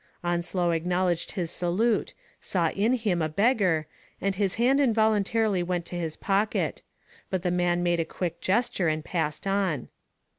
Onslow 0.23 0.71
acknowledged 0.71 1.33
his 1.33 1.51
salute, 1.51 2.15
saw 2.41 2.71
in 2.71 2.93
him 2.93 3.21
a 3.21 3.29
beggar, 3.29 3.85
and 4.19 4.33
his 4.33 4.55
hand 4.55 4.79
involuntarily 4.81 5.61
went 5.61 5.85
to 5.85 5.95
his 5.95 6.17
pocket; 6.17 6.81
but 7.29 7.43
the 7.43 7.51
man 7.51 7.83
made 7.83 7.99
a 7.99 8.03
quick 8.05 8.41
gesture, 8.41 8.87
and 8.87 9.05
passed 9.05 9.45
on. 9.45 9.89